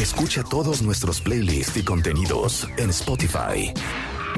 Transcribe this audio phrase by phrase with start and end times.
[0.00, 3.72] Escucha todos nuestros playlists y contenidos en Spotify.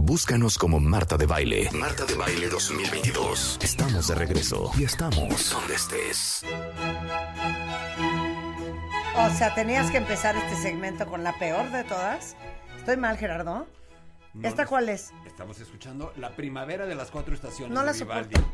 [0.02, 1.70] Búscanos como Marta de Baile.
[1.72, 3.58] Marta de Baile 2022.
[3.62, 6.44] Estamos de regreso y estamos donde estés.
[9.16, 12.34] O sea, tenías que empezar este segmento con la peor de todas.
[12.78, 13.66] ¿Estoy mal, Gerardo?
[14.34, 15.12] No, ¿Esta es- cuál es?
[15.26, 18.34] Estamos escuchando La Primavera de las Cuatro Estaciones No de la Vivaldi.
[18.34, 18.52] soporto.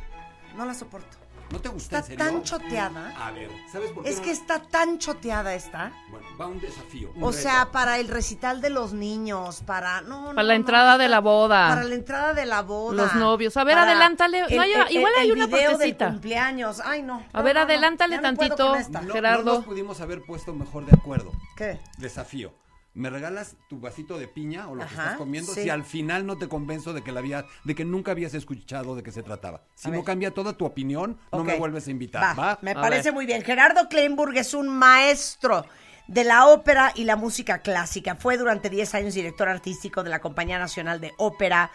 [0.57, 1.17] No la soporto.
[1.51, 2.33] ¿No te gusta Está en serio?
[2.35, 3.27] tan choteada.
[3.27, 4.11] A ver, ¿sabes por qué?
[4.11, 4.23] Es no?
[4.25, 5.93] que está tan choteada esta.
[6.11, 7.11] Bueno, va un desafío.
[7.15, 7.43] un O reto.
[7.43, 10.03] sea, para el recital de los niños, para...
[10.03, 11.69] No, no, Para la no, entrada de la boda.
[11.69, 12.97] Para la entrada de la boda.
[13.03, 13.57] Los novios.
[13.57, 14.43] A ver, adelántale.
[14.55, 16.05] No hay- igual hay una video partecita.
[16.05, 16.83] del cumpleaños.
[16.85, 17.25] Ay, no.
[17.33, 17.67] A No, ver, no, no.
[17.67, 18.69] adelántale Ya no puedo tantito.
[18.73, 19.01] con esta.
[19.01, 19.45] No, Gerardo.
[19.45, 21.33] no nos pudimos haber puesto mejor de acuerdo.
[21.57, 21.81] ¿Qué?
[21.97, 22.53] Desafío.
[22.99, 25.55] ¿Me regalas tu vasito de piña o lo que estás comiendo?
[25.55, 25.63] sí.
[25.63, 28.97] Si al final no te convenzo de que la había, de que nunca habías escuchado
[28.97, 29.63] de qué se trataba.
[29.77, 30.05] Si A no ver.
[30.05, 32.37] cambia toda tu opinión, no me vuelves a invitar.
[32.37, 32.59] ¿Va?
[32.61, 33.15] Me A parece ver.
[33.15, 33.43] muy bien.
[33.43, 35.65] Gerardo Kleinburg es un maestro
[36.09, 38.17] de la ópera y la música clásica.
[38.17, 41.71] Fue durante 10 años director artístico de la Compañía Nacional de Ópera.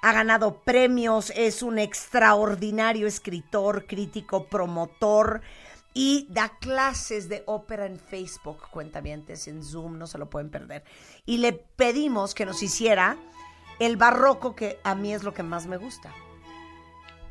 [0.00, 5.42] Ha ganado premios, es un extraordinario escritor, crítico, promotor
[5.94, 10.84] y da clases de ópera en Facebook, cuentavientes, en Zoom, no se lo pueden perder.
[11.26, 13.16] Y le pedimos que nos hiciera
[13.78, 16.12] el barroco que a mí es lo que más me gusta.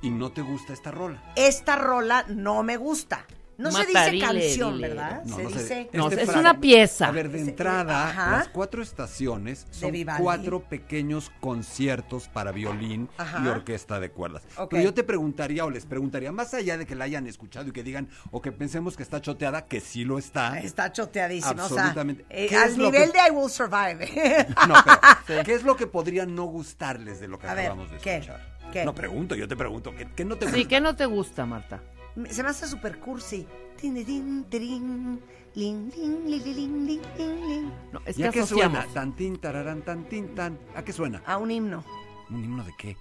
[0.02, 1.34] Y no te gusta esta rola.
[1.36, 3.26] Esta rola no me gusta.
[3.62, 4.88] No se dice canción, dile.
[4.90, 5.24] ¿verdad?
[5.26, 5.90] No, se no dice...
[5.94, 7.08] No, Este es una pieza.
[7.08, 8.32] A ver, de entrada, ajá.
[8.32, 13.42] las cuatro estaciones son cuatro pequeños conciertos para violín Ajá.
[13.44, 14.44] y orquesta de cuerdas.
[14.58, 14.72] Ok.
[14.72, 17.72] Pero yo te preguntaría o les preguntaría, más allá de que la hayan escuchado y
[17.72, 20.60] que digan, o que pensemos que está choteada, que sí lo está.
[20.60, 21.62] Está choteadísimo.
[21.62, 22.24] Absolutamente.
[22.24, 24.48] O sea, eh, ¿Qué al es lo nivel que- de I Will Survive.
[24.68, 24.76] No,
[25.28, 27.98] pero, ¿qué es lo que podría no gustarles de lo que A ver, acabamos de
[27.98, 28.52] escuchar?
[28.72, 28.86] ¿Qué?
[28.86, 30.70] No pregunto, yo te pregunto, ¿qué, qué no te Sí, gusta?
[30.70, 31.82] ¿qué no te gusta, Marta?
[32.30, 33.48] Se me hace super cursi.
[33.80, 35.22] Tin, din, din, tirin,
[35.56, 37.74] lin, lin, li, li, lin, lin, lin, lin.
[37.92, 38.80] No, es ¿Y que a qué asociamos.
[38.80, 38.94] suena?
[38.94, 40.60] Tantín, tararán, tantín, tan.
[40.76, 41.22] ¿A qué suena?
[41.26, 41.84] A un himno.
[42.30, 42.98] ¿Un himno de qué?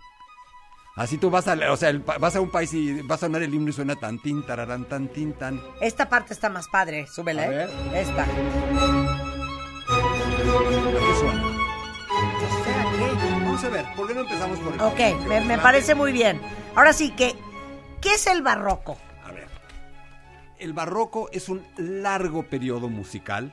[0.97, 3.55] Así tú vas a, o sea, vas a un país y vas a sonar el
[3.55, 5.61] himno y suena tantín, tararán, tantín, tan.
[5.81, 7.07] Esta parte está más padre.
[7.07, 7.43] Súbele.
[7.43, 7.49] A ¿eh?
[7.49, 7.71] ver.
[7.95, 8.23] Esta.
[8.25, 8.27] ¿A
[11.09, 11.43] qué suena?
[13.45, 16.41] Vamos a ver, ¿por qué no empezamos por el Ok, me, me parece muy bien.
[16.75, 17.35] Ahora sí que,
[18.01, 18.99] ¿qué es el barroco?
[19.25, 19.49] A ver.
[20.59, 23.53] El barroco es un largo periodo musical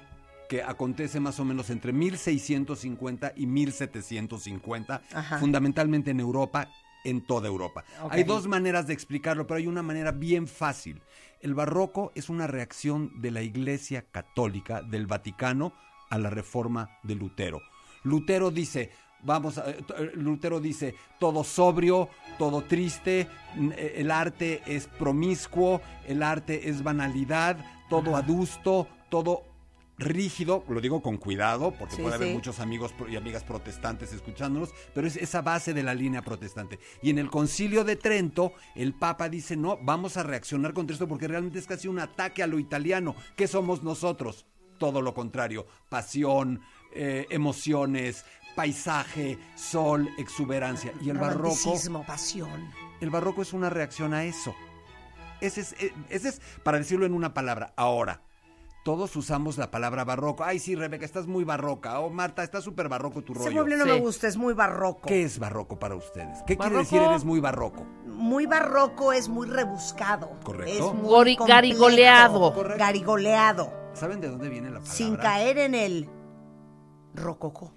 [0.50, 5.40] que acontece más o menos entre 1650 y 1750, Ajá.
[5.40, 6.70] fundamentalmente en Europa,
[7.04, 7.84] en toda Europa.
[8.10, 11.02] Hay dos maneras de explicarlo, pero hay una manera bien fácil.
[11.42, 15.74] El barroco es una reacción de la Iglesia Católica del Vaticano
[16.10, 17.62] a la reforma de Lutero.
[18.04, 18.92] Lutero dice,
[19.24, 23.28] vamos, a- eh, t- Lutero dice, todo sobrio, todo triste,
[23.76, 27.58] eh, el arte es promiscuo, el arte es banalidad,
[27.90, 29.44] todo adusto, todo
[30.00, 32.34] rígido, lo digo con cuidado, porque Sí, puede haber sí.
[32.36, 36.78] muchos amigos y amigas protestantes escuchándonos, pero es esa base de la línea protestante.
[37.02, 41.08] Y en el concilio de Trento, el Papa dice, no, vamos a reaccionar contra esto
[41.08, 43.16] porque realmente es casi un ataque a lo italiano.
[43.36, 44.46] ¿Qué somos nosotros?
[44.78, 46.62] Todo lo contrario, pasión,
[46.94, 48.24] eh, emociones,
[48.58, 50.92] paisaje, sol, exuberancia.
[51.00, 51.56] Y el barroco...
[52.06, 52.70] Pasión.
[53.00, 54.56] El barroco es una reacción a eso.
[55.42, 58.22] Ese es, eh, ese es, para decirlo en una palabra, ahora.
[58.84, 60.44] Todos usamos la palabra barroco.
[60.44, 62.00] Ay, sí, Rebeca, estás muy barroca.
[62.00, 63.56] O Marta, está súper barroco tu Ese rollo.
[63.58, 63.90] mueble no Sí.
[63.92, 65.08] me gusta, es muy barroco.
[65.08, 66.40] ¿Qué es barroco para ustedes?
[66.48, 67.86] ¿Qué quiere decir eres muy barroco?
[68.08, 70.32] Muy barroco es muy rebuscado.
[70.44, 70.90] Correcto.
[70.90, 72.54] Es muy Gori- garigoleado.
[72.56, 72.80] Correcto.
[72.80, 73.72] Garigoleado.
[73.94, 74.92] ¿Saben de dónde viene la palabra?
[74.96, 76.10] Sin caer en el
[77.14, 77.74] rococó.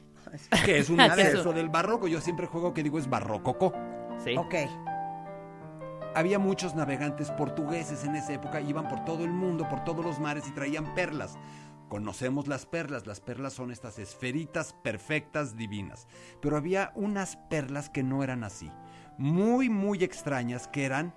[0.64, 1.26] Que es un A ver.
[1.26, 2.08] exceso del barroco.
[2.08, 3.72] Yo siempre juego que digo es barrococó.
[4.24, 4.36] Sí.
[4.36, 4.54] Ok.
[6.14, 10.18] Había muchos navegantes portugueses en esa época, iban por todo el mundo, por todos los
[10.18, 11.38] mares y traían perlas.
[11.88, 16.06] Conocemos las perlas, las perlas son estas esferitas perfectas, divinas.
[16.40, 18.70] Pero había unas perlas que no eran así,
[19.18, 21.14] muy, muy extrañas, que eran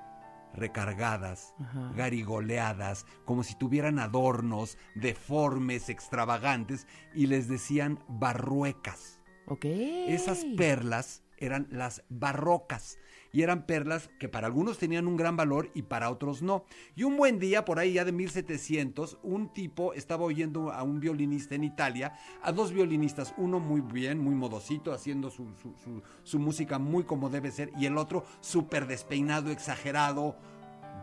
[0.53, 1.91] recargadas, Ajá.
[1.96, 9.20] garigoleadas, como si tuvieran adornos, deformes, extravagantes, y les decían barruecas.
[9.47, 9.66] Ok.
[9.66, 12.97] Esas perlas eran las barrocas
[13.34, 16.64] y eran perlas que para algunos tenían un gran valor y para otros no.
[16.96, 21.00] Y un buen día, por ahí ya de 1700, un tipo estaba oyendo a un
[21.00, 22.14] violinista en Italia,
[22.44, 27.03] a dos violinistas, uno muy bien, muy modosito, haciendo su, su- su- su música muy
[27.03, 30.38] como debe ser, y el otro súper despeinado, exagerado,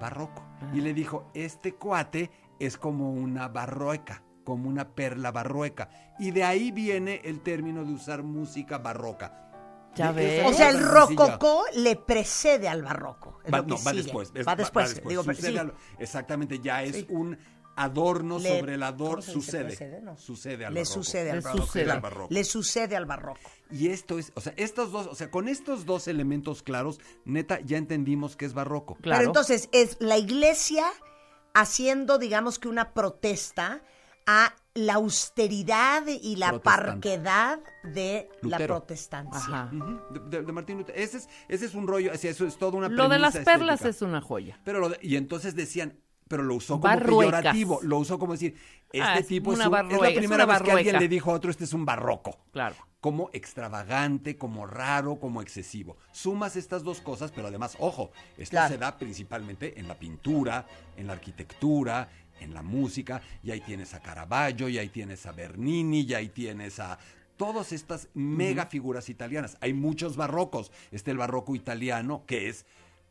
[0.01, 0.45] barroco.
[0.73, 2.31] Y le dijo, este cuate
[2.61, 5.91] es como una barroca como una perla barroca.
[6.19, 9.50] Y de ahí viene el término de usar música barroca.
[9.97, 10.47] Ya ves.
[10.47, 13.39] O sea, el rococó le precede al barroco.
[13.53, 14.31] Va, no, va después.
[14.35, 15.03] es- Va después.
[15.07, 15.59] Digo, pero Sucede sí.
[15.59, 17.07] al- exactamente, ya es Sí.
[17.11, 17.37] un
[17.77, 19.23] adorno Le- sobre el adorno.
[19.23, 19.65] Sucede.
[19.65, 20.01] ¿Precede?
[20.03, 20.17] No.
[20.17, 20.95] Sucede al Le barroco.
[21.03, 21.67] sucede al Le barroco.
[21.67, 21.91] sucede.
[21.91, 22.35] al barroco.
[22.35, 23.41] Le sucede al barroco.
[23.71, 27.61] Y esto es, o sea, estos dos, o sea, con estos dos elementos claros, neta,
[27.61, 28.97] ya entendimos que es barroco.
[28.97, 29.19] Claro.
[29.21, 30.85] Pero entonces es la iglesia
[31.55, 33.83] haciendo, digamos que una protesta
[34.33, 39.39] a la austeridad y la parquedad de la protestancia.
[39.41, 39.71] Ajá.
[40.13, 40.97] De, de- de Martín Lutero.
[40.97, 43.89] Ese es, ese es un rollo, eso es toda una Lo de las perlas estética.
[43.89, 44.61] es una joya.
[44.65, 45.99] Pero lo de- y entonces decían,
[46.29, 47.19] pero lo usó como Barruecas.
[47.41, 48.55] peyorativo, lo usó como decir,
[48.93, 50.71] este Ah, es tipo es, una un- es barrueca, la es primera una vez que
[50.73, 52.39] alguien le dijo a otro, este es un barroco.
[52.53, 52.77] Claro.
[53.01, 55.97] Como extravagante, como raro, como excesivo.
[56.13, 58.69] Sumas estas dos cosas, pero además, ojo, esto Claro.
[58.69, 60.67] se da principalmente en la pintura,
[60.97, 62.09] en la arquitectura,
[62.41, 66.29] en la música, y ahí tienes a Caravaggio, y ahí tienes a Bernini, y ahí
[66.29, 66.99] tienes a
[67.37, 69.57] todas estas mega figuras italianas.
[69.61, 70.71] Hay muchos barrocos.
[70.91, 72.67] Está el barroco italiano, que es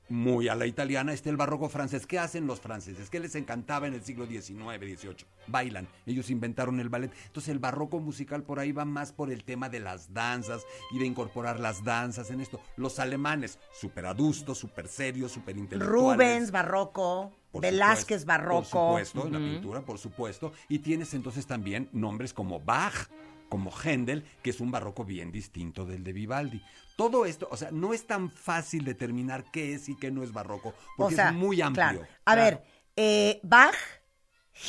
[0.09, 2.05] muy a la italiana, está el barroco francés.
[2.05, 3.09] ¿Qué hacen los franceses?
[3.09, 5.25] ¿Qué les encantaba en el siglo XIX, XVIII?
[5.47, 5.87] Bailan.
[6.05, 7.11] Ellos inventaron el ballet.
[7.27, 10.99] Entonces el barroco musical por ahí va más por el tema de las danzas y
[10.99, 12.59] de incorporar las danzas en esto.
[12.75, 16.17] Los alemanes, súper adustos, súper serios, súper intelectuales.
[16.17, 17.31] Rubens, barroco.
[17.51, 18.59] Por Velázquez, supuesto, barroco.
[18.61, 18.65] Por
[19.05, 20.53] supuesto, en la pintura, por supuesto.
[20.67, 23.09] Y tienes entonces también nombres como Bach,
[23.49, 26.61] como Händel, que es un barroco bien distinto del de Vivaldi.
[26.95, 30.31] Todo esto, o sea, no es tan fácil determinar qué es y qué no es
[30.33, 31.83] barroco, porque o sea, es muy amplio.
[31.83, 32.07] claro.
[32.25, 32.41] A Claro.
[32.57, 32.63] ver,
[32.95, 33.75] eh, Bach,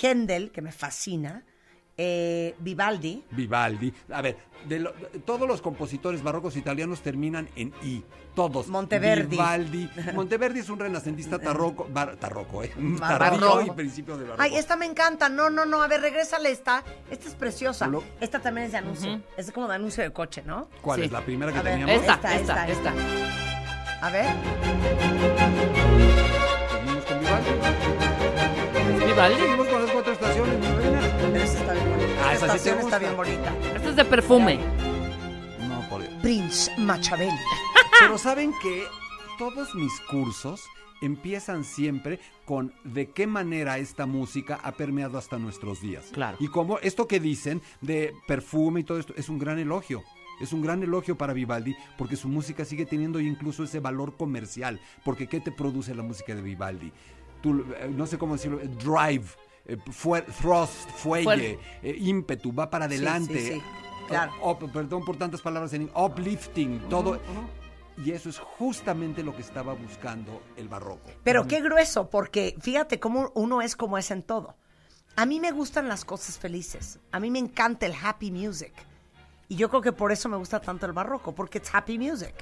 [0.00, 1.44] Händel, que me fascina,
[2.02, 3.22] eh, Vivaldi.
[3.30, 3.92] Vivaldi.
[4.10, 8.02] A ver, de lo- de- todos los compositores barrocos italianos terminan en I.
[8.34, 8.68] Todos.
[8.68, 9.28] Monteverdi.
[9.36, 9.90] Vivaldi.
[10.14, 12.70] Monteverdi es un renacentista tarroco, bar- tarroco, ¿eh?
[12.98, 13.62] Tardío barroco.
[13.66, 14.42] y principio de barroco.
[14.42, 15.28] Ay, esta me encanta.
[15.28, 15.82] No, no, no.
[15.82, 16.82] A ver, regrésale esta.
[17.10, 17.86] Esta es preciosa.
[17.86, 19.20] Lo- Esta también es de anuncio.
[19.36, 20.68] Es como de anuncio de coche, ¿no?
[20.80, 21.06] ¿Cuál Sí.
[21.06, 21.96] es la primera que A ver, teníamos?
[21.96, 24.06] Esta, Esta, esta, esta, esta.
[24.06, 24.26] A ver.
[26.70, 27.50] Seguimos con Vivaldi.
[29.06, 29.42] Vivaldi.
[32.44, 33.54] Esa sí te estación está bien bonita.
[33.74, 34.58] Este es de perfume.
[35.68, 37.30] No, por Prince Machiavelli.
[38.00, 38.86] Pero saben que
[39.38, 40.62] todos mis cursos
[41.02, 46.06] empiezan siempre con de qué manera esta música ha permeado hasta nuestros días.
[46.12, 46.36] Claro.
[46.40, 50.02] Y como esto que dicen de perfume y todo esto es un gran elogio.
[50.40, 54.80] Es un gran elogio para Vivaldi porque su música sigue teniendo incluso ese valor comercial.
[55.04, 56.92] Porque ¿qué te produce la música de Vivaldi?
[57.42, 59.26] Tú, eh, no sé cómo decirlo, drive,
[59.66, 63.38] eh, fue- thrust, fuelle, eh, ímpetu, va para adelante.
[63.40, 63.62] sí, sí,
[64.08, 64.32] claro.
[64.42, 67.20] Up- perdón por tantas palabras en uplifting, todo.
[67.96, 71.10] Y eso es justamente lo que estaba buscando el barroco.
[71.22, 74.56] Pero qué grueso, porque fíjate cómo uno es como es en todo.
[75.16, 76.98] A mí me gustan las cosas felices.
[77.12, 78.72] A mí me encanta el happy music.
[79.48, 82.32] Y yo creo que por eso me gusta tanto el barroco, porque es happy music.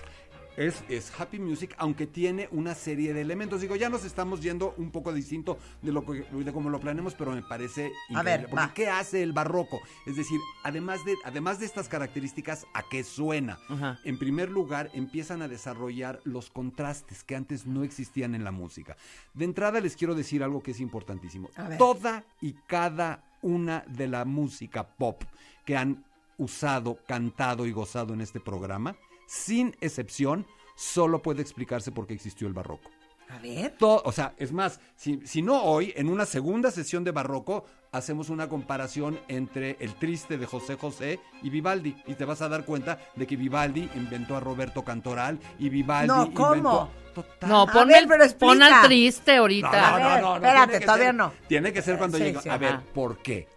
[0.58, 3.60] Es, es happy music, aunque tiene una serie de elementos.
[3.60, 7.14] Digo, ya nos estamos yendo un poco distinto de lo que, de cómo lo planeamos,
[7.14, 8.22] pero me parece increíble.
[8.24, 8.72] ver, Porque.
[8.74, 9.80] ¿qué hace el barroco?
[10.04, 13.56] Es decir, además de, además de estas características, ¿a qué suena?
[14.04, 18.96] En primer lugar, empiezan a desarrollar los contrastes que antes no existían en la música.
[19.34, 21.50] De entrada les quiero decir algo que es importantísimo.
[21.54, 21.76] A.
[21.76, 25.22] Toda y cada una de la música pop
[25.64, 26.04] que han
[26.36, 28.96] usado, cantado y gozado en este programa,
[29.28, 32.88] sin excepción, solo puede explicarse por qué existió el barroco.
[33.30, 33.72] A ver.
[33.76, 37.66] To- o sea, es más, si, si no hoy, en una segunda sesión de barroco,
[37.92, 41.94] hacemos una comparación entre el triste de José José y Vivaldi.
[42.06, 46.08] Y te vas a dar cuenta de que Vivaldi inventó a Roberto Cantoral y Vivaldi
[46.08, 46.48] No, ¿cómo?
[46.54, 46.90] inventó...
[47.14, 47.50] Total.
[47.50, 49.68] No, A pon, ver, el- pero pon al triste ahorita.
[49.96, 51.32] A ver, espérate, tiene que todavía ser- no.
[51.48, 52.82] Tiene que ser cuando Sí, sí, a ver, ajá.
[52.94, 53.48] ¿por qué?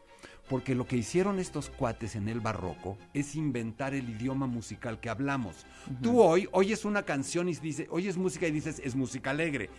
[0.51, 5.10] Porque lo que hicieron estos cuates en el barroco es inventar el idioma musical que
[5.10, 5.65] hablamos.
[6.03, 9.70] Tú hoy oyes una canción y dices, oyes música y dices, es música alegre.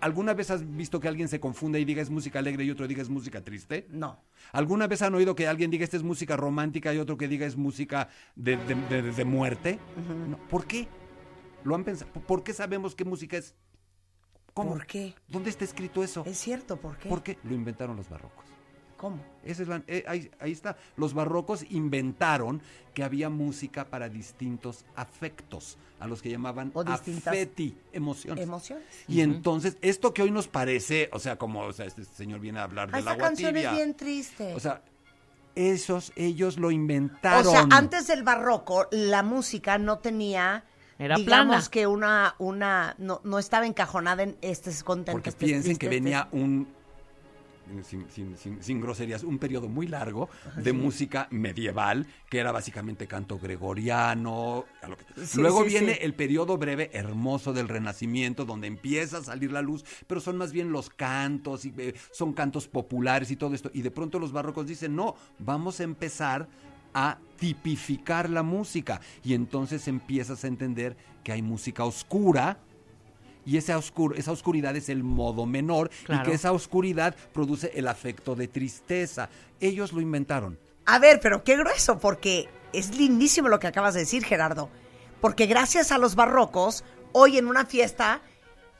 [0.00, 2.88] ¿Alguna vez has visto que alguien se confunde y diga es música alegre y otro
[2.88, 3.86] diga es música triste?
[3.90, 4.18] No.
[4.52, 7.46] ¿Alguna vez han oído que alguien diga esta es música romántica y otro que diga
[7.46, 9.78] es música de, de- de- de muerte?
[10.30, 10.38] No.
[10.48, 10.88] ¿Por qué?
[11.62, 12.10] ¿Lo han pensado?
[12.10, 13.54] ¿Por qué sabemos qué música es?
[14.54, 14.70] ¿Cómo?
[14.72, 15.14] ¿Por qué?
[15.28, 16.24] ¿Dónde está escrito eso?
[16.26, 17.08] Es cierto, ¿por qué?
[17.10, 17.38] ¿Por qué?
[17.44, 18.46] Lo inventaron los barrocos.
[19.02, 19.18] ¿Cómo?
[19.44, 20.76] Esa es la- eh, ahí, ahí está.
[20.96, 22.62] Los barrocos inventaron
[22.94, 28.44] que había música para distintos afectos, a los que llamaban O distintas affetti, emociones.
[28.44, 28.84] Emociones.
[29.08, 32.60] y entonces, esto que hoy nos parece, o sea, como o sea, este señor viene
[32.60, 33.70] a hablar Ah, del esta agua canción tibia.
[33.70, 34.54] es bien triste.
[34.54, 34.82] O sea,
[35.54, 37.50] esos, ellos lo O inventaron.
[37.52, 40.64] sea, antes del barroco, la música no tenía,
[40.98, 41.70] Era digamos plana.
[41.70, 45.76] que una, una, no, no estaba encajonada en este es contento, Porque este es piensen
[45.76, 46.68] triste, que este- venía un
[47.84, 53.06] sin, sin- sin- sin groserías, un periodo muy largo de música medieval, que era básicamente
[53.06, 54.64] canto gregoriano.
[54.82, 59.18] a lo que- Sí, Luego sí, viene el periodo breve, hermoso del Renacimiento, donde empieza
[59.18, 63.30] a salir la luz, pero son más bien los cantos, y, eh, son cantos populares
[63.30, 63.70] y todo esto.
[63.72, 66.48] Y de pronto los barrocos dicen, no, vamos a empezar
[66.94, 69.00] a tipificar la música.
[69.24, 72.58] Y entonces empiezas a entender que hay música oscura.
[73.44, 77.88] Y esa, oscur- esa oscuridad es el modo menor y que esa oscuridad produce el
[77.88, 79.28] afecto de tristeza.
[79.60, 80.58] Ellos lo inventaron.
[80.86, 84.68] A ver, pero qué grueso, porque es lindísimo lo que acabas de decir, Gerardo.
[85.20, 88.20] Porque gracias a los barrocos, hoy en una fiesta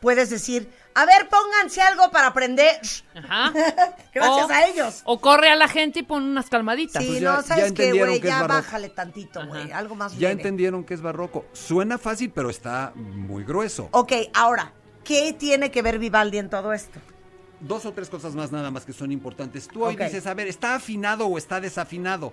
[0.01, 2.77] puedes decir, a ver, pónganse algo para aprender.
[3.15, 3.53] Ajá.
[4.15, 5.03] Gracias O- a ellos.
[5.05, 7.03] O corre a la gente y pon unas calmaditas.
[7.03, 8.21] Sí, pues ya- no, ya ¿sabes qué, güey?
[8.21, 9.73] que Ya bájale tantito, güey.
[9.73, 10.33] Algo más Ya leve.
[10.41, 11.45] entendieron que es barroco.
[11.53, 13.89] Suena fácil, pero está muy grueso.
[13.93, 14.73] Ok, ahora,
[15.05, 16.99] ¿qué tiene que ver Vivaldi en todo esto?
[17.61, 19.69] Dos o tres cosas más nada más que son importantes.
[19.69, 22.33] Tú hoy dices, a ver, ¿está afinado o está desafinado?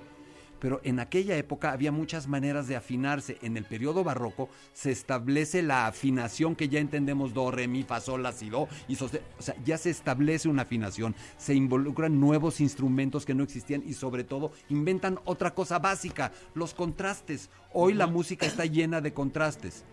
[0.59, 3.37] Pero en aquella época había muchas maneras de afinarse.
[3.41, 8.01] En el periodo barroco se establece la afinación que ya entendemos do, re, mi, fa,
[8.01, 8.95] sol, la, si, do y.
[9.01, 9.09] O
[9.41, 11.15] sea, ya se establece una afinación.
[11.37, 16.73] Se involucran nuevos instrumentos que no existían y sobre todo inventan otra cosa básica, los
[16.73, 17.49] contrastes.
[17.73, 19.85] Hoy la música está llena de contrastes.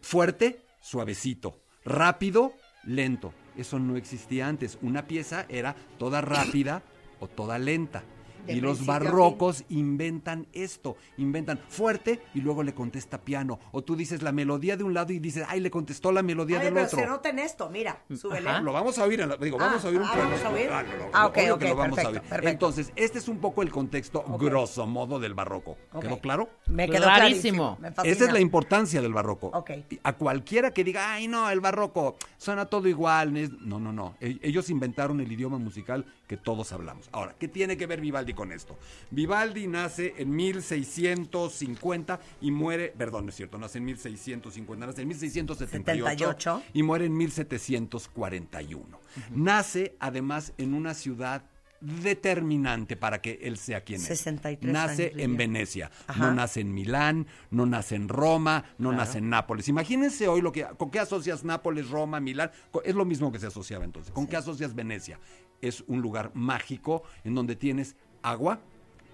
[0.00, 1.60] Fuerte, suavecito.
[1.84, 2.54] Rápido,
[2.84, 3.32] lento.
[3.56, 4.78] Eso no existía antes.
[4.82, 6.82] Una pieza era toda rápida
[7.20, 8.04] o toda lenta.
[8.48, 13.58] Y los barrocos inventan esto, inventan fuerte y luego le contesta piano.
[13.72, 16.56] O tú dices la melodía de un lado y dices, ay, le contestó la melodía
[16.56, 16.98] A ver, del pero otro.
[16.98, 18.48] se nota en esto, mira, súbele.
[18.48, 18.60] Ajá.
[18.60, 20.22] Lo vamos a oír, en la- digo, vamos Ah, a oír un ah, poco.
[20.24, 20.68] ¿vamos a oír?
[20.70, 22.20] Ah, Ah, ok, obvio ok, que lo vamos a perfecto, oír.
[22.30, 22.48] perfecto.
[22.50, 25.76] Entonces, este es un poco el contexto grosso modo del barroco.
[26.00, 26.48] ¿Quedó claro?
[26.66, 27.76] Me quedó Clarísimo.
[27.76, 28.02] clarísimo.
[28.04, 28.10] Me.
[28.10, 29.48] Esa es la importancia del barroco.
[29.54, 29.70] Ok.
[30.02, 33.36] A cualquiera que diga, ay, no, el barroco suena todo igual.
[33.36, 33.52] es-".
[33.60, 34.14] No, no, no.
[34.20, 37.08] E- Ellos inventaron el idioma musical que todos hablamos.
[37.12, 38.78] Ahora, ¿qué tiene que ver Vivaldi con esto?
[39.10, 45.08] Vivaldi nace en 1650 y muere, perdón, no es cierto, nace en 1650, nace en
[45.08, 46.62] 1678 78.
[46.72, 49.00] y muere en 1741.
[49.30, 51.44] Nace además en una ciudad
[51.80, 54.06] determinante para que él sea quien es.
[54.06, 55.36] 63 Nace años en.
[55.36, 56.26] Venecia, Ajá.
[56.26, 59.68] no nace en Milán, no nace en Roma, no nace en Nápoles.
[59.68, 62.50] Imagínense hoy lo que con qué asocias Nápoles, Roma, Milán,
[62.84, 64.12] es lo mismo que se asociaba entonces.
[64.12, 65.18] ¿Con qué asocias Venecia?
[65.60, 68.60] Es un lugar mágico en donde tienes agua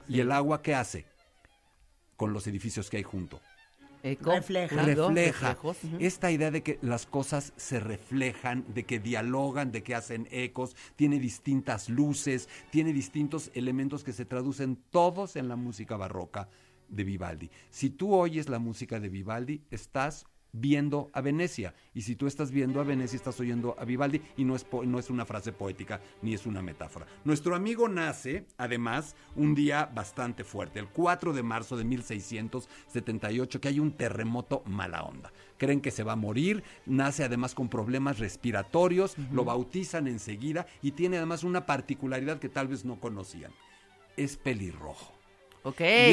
[0.08, 1.06] y el agua ¿qué hace?
[2.16, 3.40] Con los edificios que hay junto
[4.02, 4.82] Eco, Refleja.
[4.82, 5.56] refleja
[6.00, 10.74] esta idea de que las cosas se reflejan, de que dialogan, de que hacen ecos,
[10.96, 16.48] tiene distintas luces, tiene distintos elementos que se traducen todos en la música barroca
[16.88, 17.50] de Vivaldi.
[17.70, 21.74] Si tú oyes la música de Vivaldi, estás viendo a Venecia.
[21.94, 24.98] Y si tú estás viendo a Venecia, estás oyendo a Vivaldi y no es, no
[24.98, 27.06] es una frase poética ni es una metáfora.
[27.24, 33.68] Nuestro amigo nace, además, un día bastante fuerte, el 4 de marzo de 1678, que
[33.68, 35.32] hay un terremoto mala onda.
[35.56, 40.92] Creen que se va a morir, nace además con problemas respiratorios, lo bautizan enseguida y
[40.92, 43.52] tiene además una particularidad que tal vez no conocían.
[44.16, 45.21] Es pelirrojo.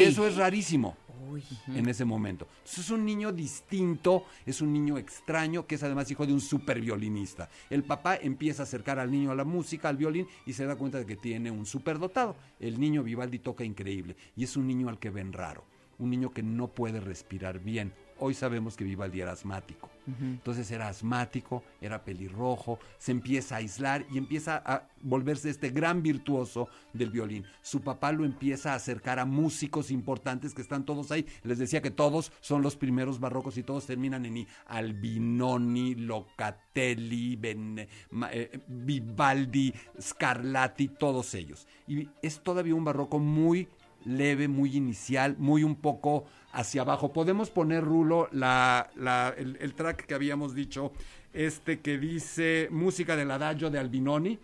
[0.00, 0.96] Y eso es rarísimo
[1.30, 1.42] Uy.
[1.68, 2.46] en ese momento.
[2.58, 6.40] Entonces es un niño distinto, es un niño extraño, que es además hijo de un
[6.40, 7.48] super violinista.
[7.68, 10.76] El papá empieza a acercar al niño a la música, al violín, y se da
[10.76, 12.36] cuenta de que tiene un superdotado.
[12.58, 15.64] El niño Vivaldi toca increíble, y es un niño al que ven raro,
[15.98, 17.92] un niño que no puede respirar bien.
[18.18, 19.88] Hoy sabemos que Vivaldi era asmático.
[20.18, 26.02] Entonces era asmático, era pelirrojo, se empieza a aislar y empieza a volverse este gran
[26.02, 27.44] virtuoso del violín.
[27.62, 31.26] Su papá lo empieza a acercar a músicos importantes que están todos ahí.
[31.42, 34.46] Les decía que todos son los primeros barrocos y todos terminan en I.
[34.66, 37.88] Albinoni, Locatelli, Ben-
[38.32, 41.66] eh, Vivaldi, Scarlatti, todos ellos.
[41.86, 43.68] Y es todavía un barroco muy
[44.04, 47.12] leve, muy inicial, muy un poco hacia abajo.
[47.12, 50.92] Podemos poner, Rulo, la, la- el, el track que habíamos dicho,
[51.32, 54.38] este que dice música del adagio de Albinoni.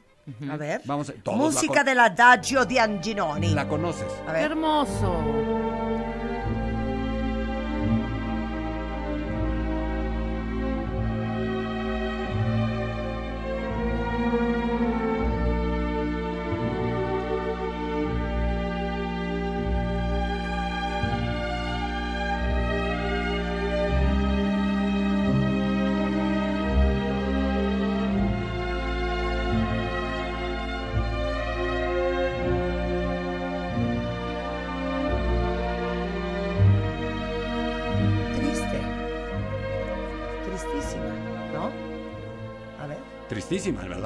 [0.50, 0.80] A ver.
[0.84, 3.54] Vamos a- Música con- del adagio di Anginoni.
[3.54, 4.12] La conoces.
[4.22, 4.50] A Qué ver.
[4.52, 5.65] hermoso.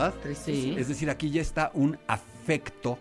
[0.00, 0.34] ¿Verdad?
[0.34, 0.74] Sí.
[0.78, 2.98] Es decir, aquí ya está un afecto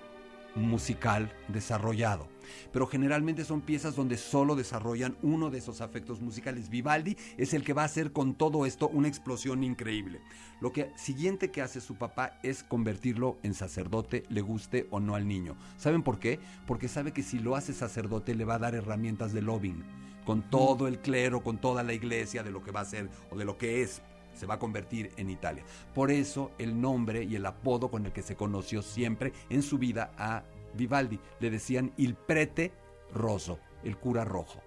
[0.55, 2.27] musical desarrollado.
[2.71, 6.69] Pero generalmente son piezas donde solo desarrollan uno de esos afectos musicales.
[6.69, 10.19] Vivaldi es el que va a hacer con todo esto una explosión increíble.
[10.59, 15.15] Lo que siguiente que hace su papá es convertirlo en sacerdote, le guste o no
[15.15, 15.57] al niño.
[15.77, 16.39] ¿Saben por qué?
[16.65, 19.83] Porque sabe que si lo hace sacerdote le va a dar herramientas de lobbying
[20.25, 23.37] con todo el clero, con toda la iglesia de lo que va a ser o
[23.37, 24.01] de lo que es
[24.39, 25.63] se va a convertir en Italia.
[25.93, 29.77] Por eso el nombre y el apodo con el que se conoció siempre en su
[29.77, 30.43] vida a
[30.73, 31.19] Vivaldi.
[31.39, 32.71] Le decían il prete
[33.13, 34.61] rosso, el cura rojo.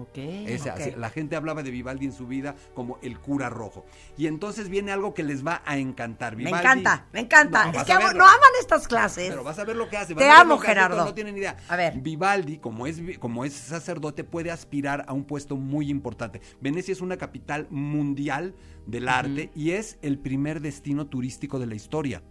[0.00, 0.16] Ok.
[0.16, 0.78] Ese- Ok.
[0.78, 3.84] así- la gente hablaba de Vivaldi en su vida como el cura rojo.
[4.16, 6.36] Y entonces viene algo que les va a encantar.
[6.36, 7.72] Me Vivaldi- encanta, me encanta.
[7.72, 9.28] No, es que amo- no aman estas clases.
[9.28, 10.14] Pero vas a ver lo que hace.
[10.14, 11.04] Te amo, hace, Gerardo.
[11.04, 11.56] No tienen idea.
[11.68, 11.94] A ver.
[12.00, 16.40] Vivaldi, como es, como es sacerdote, puede aspirar a un puesto muy importante.
[16.60, 18.54] Venecia es una capital mundial
[18.88, 22.22] del arte y es el primer destino turístico de la historia.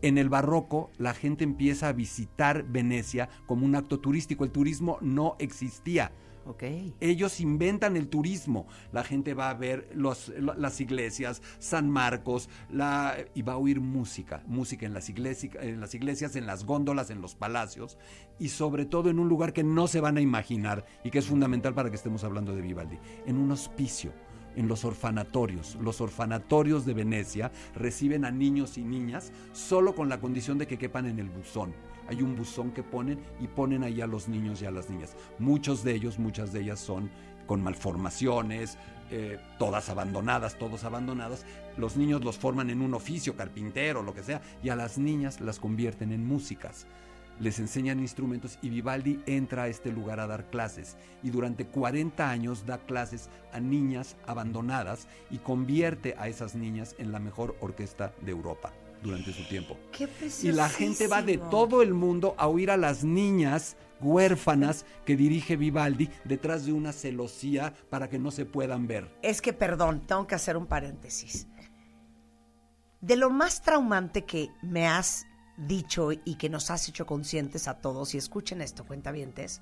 [0.00, 4.44] En el barroco, la gente empieza a visitar Venecia como un acto turístico.
[4.44, 6.10] El turismo no existía.
[6.98, 8.66] Ellos inventan el turismo.
[8.90, 13.78] La gente va a ver los- las iglesias, San Marcos, la, y va a oír
[13.80, 14.42] música.
[14.48, 17.96] Música en las, iglesi- en las iglesias, en las góndolas, en los palacios.
[18.40, 21.26] Y sobre todo en un lugar que no se van a imaginar y que es
[21.26, 22.98] fundamental para que estemos hablando de Vivaldi.
[23.24, 24.12] En un hospicio.
[24.56, 25.76] En los orfanatorios.
[25.80, 30.78] Los orfanatorios de Venecia reciben a niños y niñas solo con la condición de que
[30.78, 31.74] quepan en el buzón.
[32.08, 35.16] Hay un buzón que ponen y ponen ahí a los niños y a las niñas.
[35.38, 37.10] Muchos de ellos, muchas de ellas son
[37.46, 38.78] con malformaciones,
[39.10, 41.44] eh, todas abandonadas, todos abandonados.
[41.76, 45.40] Los niños los forman en un oficio, carpintero, lo que sea, y a las niñas
[45.40, 46.86] las convierten en músicas.
[47.42, 52.30] Les enseñan instrumentos y Vivaldi entra a este lugar a dar clases y durante 40
[52.30, 58.12] años da clases a niñas abandonadas y convierte a esas niñas en la mejor orquesta
[58.20, 58.72] de Europa
[59.02, 59.76] durante su tiempo.
[59.90, 60.08] Qué
[60.44, 65.16] Y la gente va de todo el mundo a oír a las niñas huérfanas que
[65.16, 69.12] dirige Vivaldi detrás de una celosía para que no se puedan ver.
[69.20, 71.48] Es que, perdón, tengo que hacer un paréntesis.
[73.00, 75.26] De lo más traumante que me has
[75.66, 79.60] dicho y que nos has hecho conscientes a todos, y escuchen esto, cuentavientes,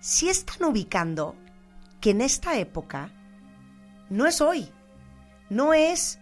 [0.00, 1.34] si están ubicando
[2.00, 3.10] que en esta época
[4.10, 4.70] no es hoy,
[5.50, 6.18] no es,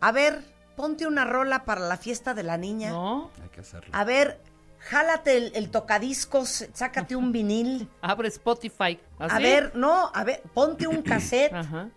[0.00, 0.42] a ver,
[0.76, 2.90] ponte una rola para la fiesta de la niña.
[2.90, 3.30] ¿No?
[3.42, 3.90] Hay que hacerlo.
[3.92, 4.40] A ver,
[4.78, 7.88] jálate el, el tocadiscos, sácate un vinil.
[8.00, 8.98] Abre Spotify.
[9.18, 9.36] ¿Así?
[9.36, 11.52] A ver, no, a ver, ponte un cassette.
[11.52, 11.90] Ajá.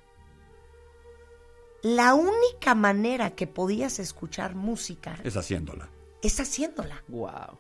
[1.95, 5.87] La única manera que podías escuchar música Es haciéndola.
[6.21, 7.01] es haciéndola.
[7.07, 7.59] Wow.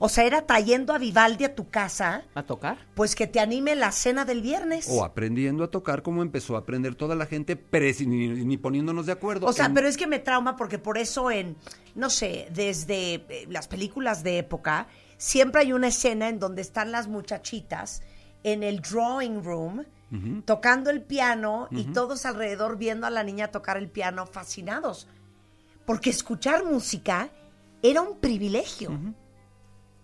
[0.00, 2.78] O sea, era trayendo a Vivaldi a tu casa, ¿A tocar?
[2.94, 4.86] pues que te anime la cena del viernes.
[4.88, 9.06] O aprendiendo a tocar como empezó a aprender toda la gente, presi- ni, ni poniéndonos
[9.06, 9.48] de acuerdo.
[9.48, 11.56] O sea, en- pero es que me trauma porque por eso en,
[11.96, 16.92] no sé, desde eh, las películas de época, siempre hay una escena en donde están
[16.92, 18.02] las muchachitas
[18.44, 19.84] en el drawing room
[20.44, 25.06] tocando el piano y todos alrededor viendo a la niña tocar el piano fascinados.
[25.84, 27.30] Porque escuchar música
[27.82, 28.98] era un privilegio.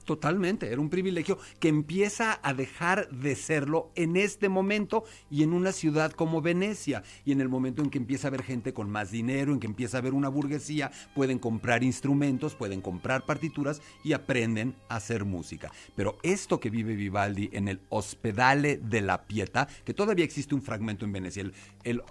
[0.04, 5.52] Totalmente, era un privilegio que empieza a dejar de serlo en este momento y en
[5.52, 7.02] una ciudad como Venecia.
[7.24, 9.66] Y en el momento en que empieza a haber gente con más dinero, en que
[9.66, 15.24] empieza a haber una burguesía, pueden comprar instrumentos, pueden comprar partituras y aprenden a hacer
[15.24, 15.70] música.
[15.96, 20.62] Pero esto que vive Vivaldi en el Hospedale de la Pietà, que todavía existe un
[20.62, 22.02] fragmento en Venecia, el, el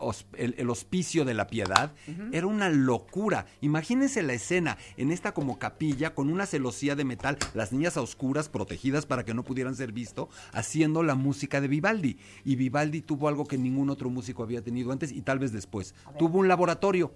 [0.64, 1.92] el Hospicio de la Piedad,
[2.32, 3.46] era una locura.
[3.62, 8.02] Imagínense la escena en esta como capilla con una celosía de metal, las niñas a
[8.02, 12.18] oscuras protegidas para que no pudieran ser visto, haciendo la música de Vivaldi.
[12.46, 15.94] Y Vivaldi tuvo algo que ningún otro músico había tenido antes y tal vez después.
[16.18, 17.14] Tuvo un laboratorio.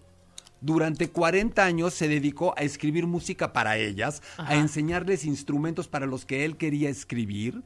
[0.60, 6.26] Durante 40 años se dedicó a escribir música para ellas, a enseñarles instrumentos para los
[6.26, 7.64] que él quería escribir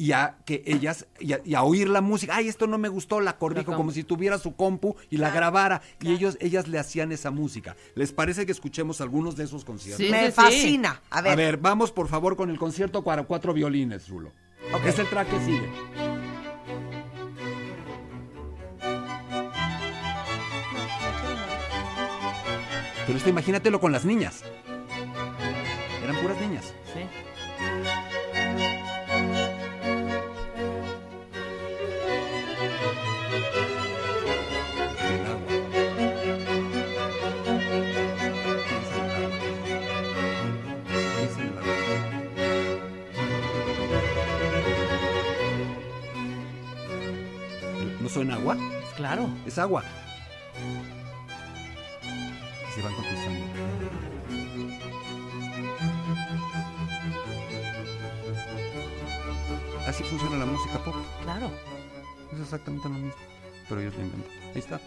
[0.00, 2.34] y a que ellas y a, y a oír la música.
[2.34, 5.82] Ay, esto no me gustó, la corrijo como si tuviera su compu y la grabara
[6.00, 7.76] y ellos ellas le hacían esa música.
[7.94, 10.06] ¿Les parece que escuchemos algunos de esos conciertos?
[10.06, 10.32] Sí, me sí, sí.
[10.32, 11.02] fascina.
[11.10, 14.32] A ver, A ver, vamos por favor con el concierto para cuatro violines, Rulo.
[14.86, 15.68] Es el track que sigue.
[23.06, 24.44] Pero esto imagínatelo con las niñas.
[26.02, 26.72] Eran puras niñas.
[48.10, 48.56] incluso agua.
[48.96, 49.28] Claro.
[49.46, 49.82] Es agua.
[52.74, 53.40] Se van conquistando.
[59.86, 60.94] Así funciona la música pop.
[61.22, 61.50] Claro.
[62.32, 63.12] Es exactamente lo mismo.
[63.68, 64.32] Pero ellos lo inventan.
[64.54, 64.80] Ahí está.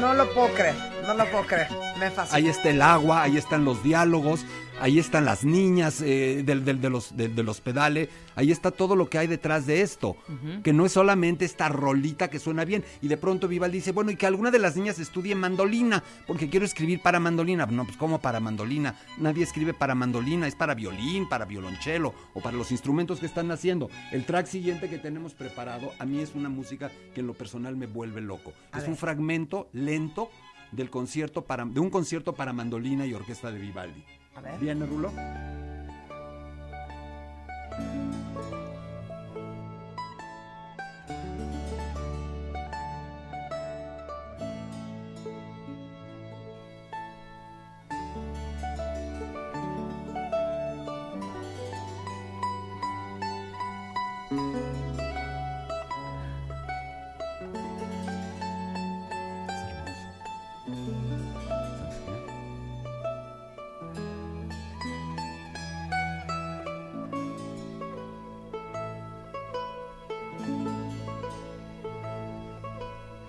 [0.00, 0.74] No lo puedo creer,
[1.06, 1.68] no lo puedo creer.
[1.98, 2.36] Me fascina.
[2.36, 4.44] Ahí está el agua, ahí están los diálogos,
[4.82, 8.96] ahí están las niñas eh, del, del- de los, del- del hospedale, ahí está todo
[8.96, 10.16] lo que hay detrás de esto.
[10.62, 12.84] Que no es solamente esta rolita que suena bien.
[13.00, 16.50] Y de pronto Vivaldi dice, bueno, y que alguna de las niñas estudie mandolina, porque
[16.50, 17.66] quiero escribir para mandolina.
[17.66, 18.96] No, pues ¿cómo para mandolina?
[19.18, 23.50] Nadie escribe para mandolina, es para violín, para violonchelo o para los instrumentos que están
[23.50, 23.88] haciendo.
[24.10, 27.76] El track siguiente que tenemos preparado, a mí es una música que en lo personal
[27.76, 28.52] me vuelve loco.
[28.72, 28.90] A es ver.
[28.90, 30.28] un fragmento lento
[30.72, 34.02] del concierto para, de un concierto para mandolina y orquesta de Vivaldi.
[34.34, 34.58] A ver.
[34.58, 35.12] ¿Viene, Rulo?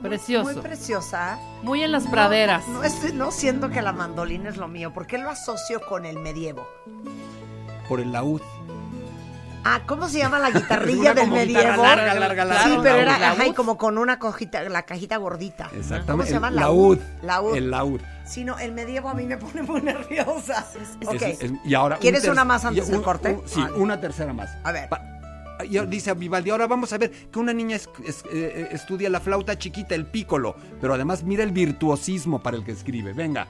[0.04, 0.52] Precioso.
[0.52, 1.40] Muy preciosa.
[1.64, 2.68] Muy en las praderas.
[2.68, 4.94] No, es- no siento que la mandolina es lo mío.
[4.94, 6.68] ¿Por qué lo asocio con el medievo?
[7.88, 8.42] Por el laúd.
[9.66, 11.82] Ah, ¿cómo se llama la guitarrilla Una del medievo?
[11.84, 12.64] larga, larga, larga.
[12.66, 15.66] Sí, pero era ajá, y como con una cojita, la cajita gordita.
[15.74, 16.12] Exactamente.
[16.12, 16.50] ¿Cómo se llama?
[16.50, 17.00] El laúd.
[17.22, 17.56] Laúd.
[17.56, 18.02] El laúd.
[18.26, 20.66] Sí, no, el medievo a mí me pone muy nerviosa.
[21.06, 21.14] Ok.
[21.22, 23.34] Es- es- y ahora, ¿Quieres una más antes del un- corte?
[23.42, 23.74] un- sí, Vale.
[23.76, 24.50] una tercera más.
[24.66, 24.90] A ver.
[24.90, 25.02] Pa-
[25.64, 27.90] y dice a Vivaldi, ahora vamos a ver que una niña es-
[28.32, 32.72] eh, estudia la flauta chiquita, el pícolo, pero además mira el virtuosismo para el que
[32.72, 33.14] escribe.
[33.14, 33.48] Venga.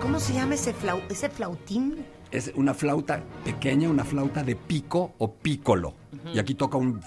[0.00, 2.04] ¿Cómo se llama ese, flau ese flautín?
[2.30, 5.94] Es una flauta pequeña, una flauta de pico o pícolo.
[6.32, 7.00] Y aquí toca un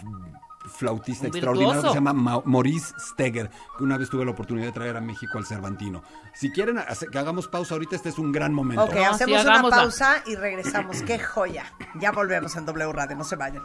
[0.76, 4.68] flautista Un extraordinario que se llama Ma- Maurice Steger, que una vez tuve la oportunidad
[4.68, 6.04] de traer a México al Cervantino.
[6.34, 8.84] Si quieren hace- que hagamos pausa ahorita, este es un gran momento.
[8.84, 11.02] Ok, No, hacemos sí, una pausa y regresamos.
[11.04, 11.66] ¡Qué joya!
[12.00, 13.64] Ya volvemos en W Radio, no se vayan.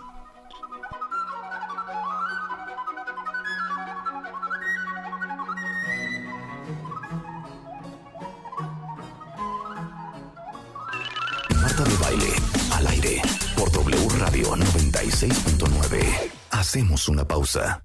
[16.79, 17.83] Hacemos una pausa.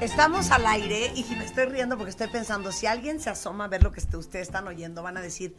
[0.00, 3.66] Estamos al aire y me estoy riendo porque estoy pensando, si alguien se asoma a
[3.66, 5.56] ver lo que ustedes están oyendo, van a decir,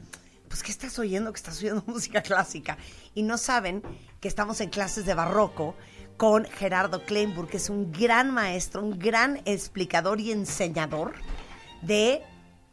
[0.47, 1.33] pues ¿qué estás oyendo?
[1.33, 2.77] Que estás oyendo música clásica.
[3.15, 3.83] Y no saben
[4.21, 5.75] que estamos en clases de barroco
[6.15, 11.15] con Gerardo Kleinburg, que es un gran maestro, un gran explicador y enseñador
[11.81, 12.23] de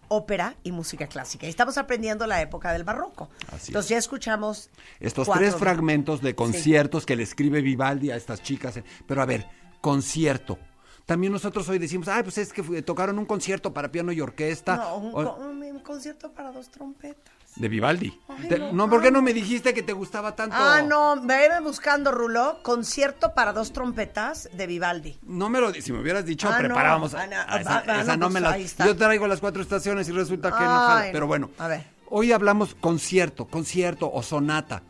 [0.09, 1.47] ópera y música clásica.
[1.47, 3.29] Y estamos aprendiendo la época del barroco.
[3.53, 8.17] Así Entonces ya escuchamos Estos cuatro- tres fragmentos de conciertos que le escribe Vivaldi a
[8.17, 8.81] estas chicas.
[9.07, 9.47] Pero a ver,
[9.81, 10.59] concierto.
[11.05, 14.77] También nosotros hoy decimos, ay, pues es que tocaron un concierto para piano y orquesta.
[14.77, 17.33] No, un, O- un- un concierto para dos trompetas.
[17.57, 18.21] De Vivaldi.
[18.29, 20.57] Ay, no, no, ¿por qué no me dijiste que te gustaba tanto?
[20.59, 22.59] Ah, no, veme buscando, Rulo.
[22.63, 25.19] Concierto para dos trompetas de Vivaldi.
[25.23, 27.15] No me lo si me hubieras dicho, Ah, preparábamos.
[27.15, 27.37] Ah, no.
[27.49, 28.59] Ah, esa, Ah, ah, esa no, me pues, la.
[28.59, 28.87] está.
[28.87, 31.01] Yo traigo las cuatro estaciones y resulta que no jala.
[31.01, 31.29] Ay, Pero no.
[31.29, 31.51] bueno.
[31.59, 31.97] A ver.
[32.09, 34.83] Hoy hablamos concierto, concierto o sonata.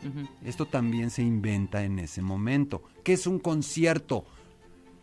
[0.45, 2.83] Esto también se inventa en ese momento.
[3.03, 4.27] ¿Qué es un concierto?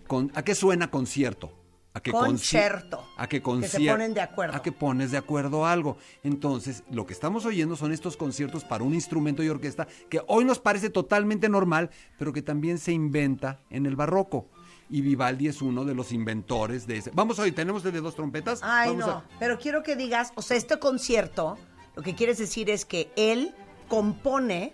[0.06, 1.52] Con- ¿A qué suena concierto?
[1.96, 3.08] A que conci- Concerto.
[3.18, 4.56] A que Que se ponen de acuerdo.
[4.58, 5.98] A que pones de acuerdo algo.
[6.24, 10.44] Entonces, lo que estamos oyendo son estos conciertos para un instrumento y orquesta que hoy
[10.44, 14.50] nos parece totalmente normal, pero que también se inventa en el barroco.
[14.90, 17.12] Y Vivaldi es uno de los inventores de ese.
[17.14, 18.60] Vamos hoy, tenemos el de dos trompetas.
[18.64, 19.12] Ay, Vamos no.
[19.14, 21.58] a- Pero quiero que digas, o sea, este concierto,
[21.96, 23.54] lo que quieres decir es que él
[23.88, 24.74] compone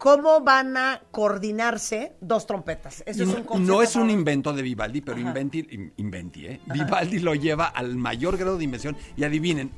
[0.00, 3.02] ¿cómo van a coordinarse dos trompetas?
[3.06, 6.46] Eso es un no, concepto no es un invento de Vivaldi, pero inventi, in- inventi,
[6.46, 6.60] ¿eh?
[6.66, 8.96] Vivaldi lo lleva al mayor grado de invención.
[9.16, 9.70] Y adivinen,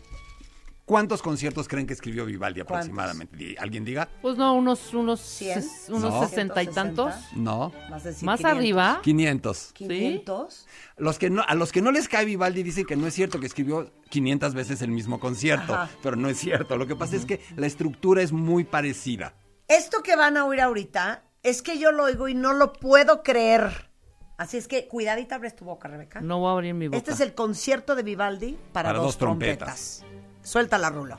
[0.84, 3.56] ¿cuántos conciertos creen que escribió Vivaldi aproximadamente?
[3.58, 4.08] ¿Alguien diga?
[4.22, 5.58] Pues no, unos, unos, ¿Cien?
[5.60, 6.20] ses- unos No.
[6.28, 7.14] sesenta y tantos.
[7.34, 7.72] No.
[7.90, 8.58] Más, decir Más 500.
[8.58, 9.00] arriba.
[9.02, 9.70] 500.
[9.74, 10.66] 500.
[10.98, 13.40] Los que no, a los que no les cae Vivaldi dicen que no es cierto
[13.40, 15.90] que escribió 500 veces el mismo concierto, Ajá.
[16.02, 16.76] pero no es cierto.
[16.76, 19.34] Lo que pasa es que la estructura es muy parecida.
[19.72, 23.22] Esto que van a oír ahorita es que yo lo oigo y no lo puedo
[23.22, 23.88] creer.
[24.36, 26.20] Así es que cuidadita abres tu boca, Rebeca.
[26.20, 26.98] No voy a abrir mi boca.
[26.98, 30.00] Este es el concierto de Vivaldi para, Para dos, dos trompetas.
[30.00, 30.46] trompetas.
[30.46, 31.18] Suelta la rulo.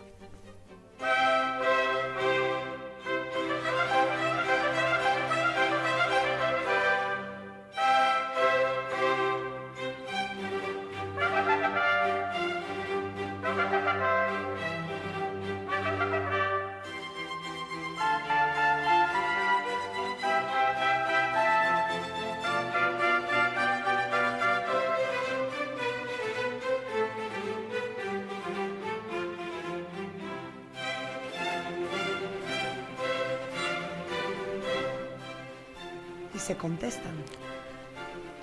[36.43, 37.13] Se contestan.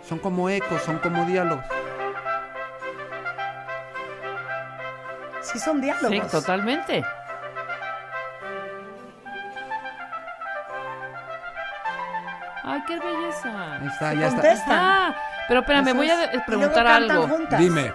[0.08, 1.64] Son como ecos, son como diálogos.
[5.42, 6.10] Sí son diálogos.
[6.10, 7.02] Sí, totalmente.
[12.62, 13.74] Ay, qué belleza.
[13.80, 14.40] Ahí está, Se ya está.
[14.40, 14.78] contestan.
[14.78, 15.16] Ah,
[15.48, 17.28] pero espérame, Eso voy a Y preguntar luego cantan algo.
[17.28, 17.58] juntas.
[17.60, 17.92] Dime.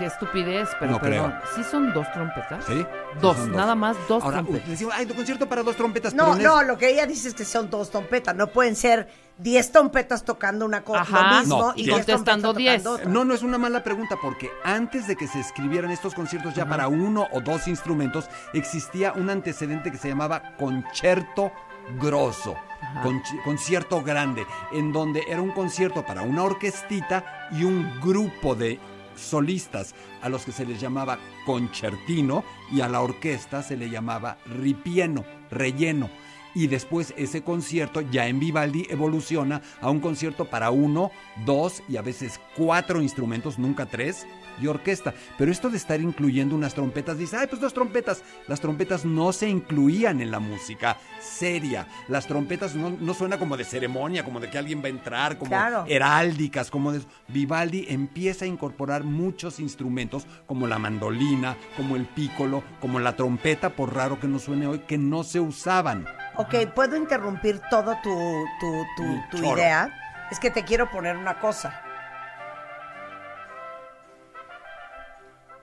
[0.00, 1.30] Qué estupidez, pero No perdón.
[1.32, 1.42] creo.
[1.54, 2.64] ¿Sí son dos trompetas?
[2.64, 2.86] ¿Sí?
[3.20, 4.66] Dos, nada más dos Ahora, trompetas.
[4.70, 6.14] decimos, ay, tu concierto para dos trompetas.
[6.14, 8.34] No, pero no, es- lo que ella dice es que son dos trompetas.
[8.34, 11.32] No pueden ser diez trompetas tocando una cosa, Ajá.
[11.34, 12.82] lo mismo No, y diez contestando diez.
[13.06, 16.64] No, no es una mala pregunta porque antes de que se escribieran estos conciertos ya
[16.66, 21.52] para uno o dos instrumentos existía un antecedente que se llamaba concierto
[22.00, 22.54] grosso,
[23.02, 28.80] conci- concierto grande, en donde era un concierto para una orquestita y un grupo de
[29.20, 34.38] solistas a los que se les llamaba concertino y a la orquesta se le llamaba
[34.46, 36.10] ripieno, relleno.
[36.54, 41.10] Y después ese concierto ya en Vivaldi evoluciona a un concierto para uno,
[41.44, 44.26] dos y a veces cuatro instrumentos, nunca tres,
[44.60, 45.14] y orquesta.
[45.38, 48.22] Pero esto de estar incluyendo unas trompetas, dice, ay, pues dos trompetas.
[48.46, 51.86] Las trompetas no se incluían en la música seria.
[52.08, 55.38] Las trompetas no, no suena como de ceremonia, como de que alguien va a entrar,
[55.38, 55.84] como Claro.
[55.88, 57.00] heráldicas, como de...
[57.28, 63.70] Vivaldi empieza a incorporar muchos instrumentos, como la mandolina, como el pícolo, como la trompeta,
[63.70, 66.06] por raro que no suene hoy, que no se usaban.
[66.36, 69.56] Ok, ¿puedo interrumpir todo tu, tu, tu, choro.
[69.58, 69.90] idea?
[70.30, 71.82] Es que te quiero poner una cosa.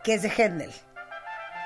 [0.04, 0.74] Que es de Händel.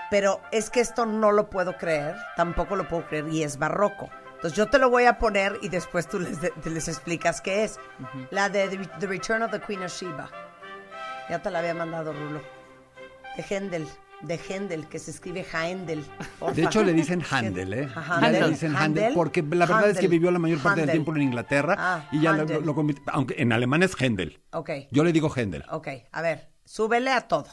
[0.10, 4.10] Pero es que esto no lo puedo creer, tampoco lo puedo creer y es barroco.
[4.36, 7.64] Entonces yo te lo voy a poner y después tú les, de- les explicas qué
[7.64, 7.80] es.
[8.30, 8.68] La de
[9.00, 10.30] The Return of the Queen of Sheba.
[11.30, 12.42] Ya te la había mandado Rulo.
[13.38, 13.88] De Händel,
[14.24, 16.06] de Händel, que se escribe Haendel.
[16.56, 17.90] De hecho, le dicen Handel, ¿eh?
[17.96, 18.50] Ajá, Le Handel.
[18.52, 19.14] dicen Handel, Handel.
[19.16, 20.10] porque la verdad es que Handel.
[20.12, 21.04] vivió la mayor parte del Handel.
[21.04, 22.64] tiempo en Inglaterra Ah, y ya lo, Handel.
[22.66, 22.76] lo
[23.14, 24.40] aunque en alemán es Händel.
[24.52, 24.70] Ok.
[24.92, 25.64] Yo le digo Händel.
[25.70, 27.48] Ok, a ver, súbele a todo.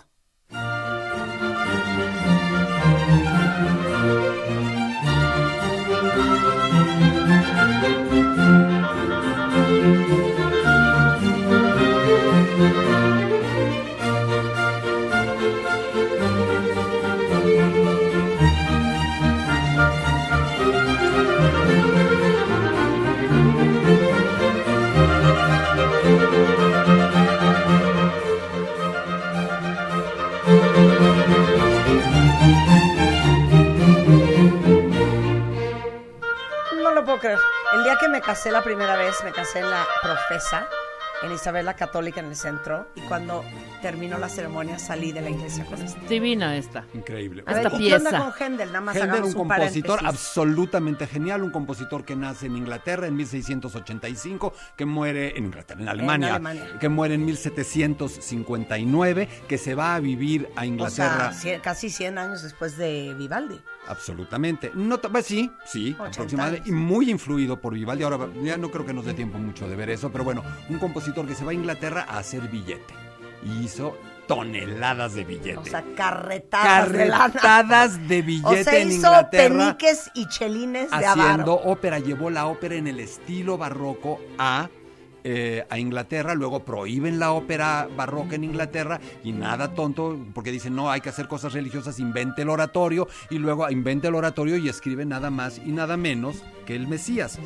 [38.38, 40.68] Casé la primera vez, me casé en la profesa,
[41.24, 43.42] en Isabel la Católica, en el centro, y cuando
[43.82, 45.98] terminó la ceremonia salí de la iglesia con esto.
[46.08, 46.84] Divina esta.
[46.94, 47.42] Increíble.
[47.46, 48.24] A ver, Esta ¿y qué onda pieza.
[48.24, 48.68] con Händel?
[48.68, 50.28] Nada más Händel, hagamos un un compositor paréntesis.
[50.28, 55.88] absolutamente genial, un compositor que nace en Inglaterra en 1685, que muere en Inglaterra, en
[55.88, 56.78] Alemania, Alemania.
[56.78, 61.32] que muere en 1759, que se va a vivir a O Inglaterra.
[61.32, 63.60] sea, cien- casi 100 años después de Vivaldi.
[63.88, 64.70] Absolutamente.
[64.74, 66.68] No, pues sí, sí, 80 aproximadamente.
[66.68, 68.04] Y muy influido por Vivaldi.
[68.04, 70.78] Ahora ya no creo que nos dé tiempo mucho de ver eso, pero bueno, un
[70.78, 72.94] compositor que se va a Inglaterra a hacer billete.
[73.44, 73.96] Y hizo
[74.26, 75.56] toneladas de billete.
[75.56, 77.08] O sea, carretadas de.
[77.08, 79.58] Carretadas de O billete sea, en hizo Inglaterra.
[79.78, 81.70] peniques y chelines de haciendo avaro.
[81.70, 84.68] ópera, llevó la ópera en el estilo barroco a
[85.24, 90.74] eh, a Inglaterra, luego prohíben la ópera barroca en Inglaterra y nada tonto, porque dicen,
[90.74, 94.68] no, hay que hacer cosas religiosas, invente el oratorio y luego inventa el oratorio y
[94.68, 97.38] escribe nada más y nada menos que el Mesías.